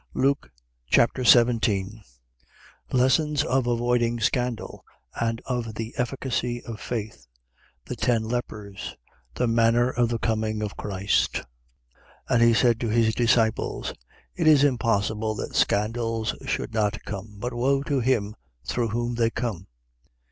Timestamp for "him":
17.99-18.35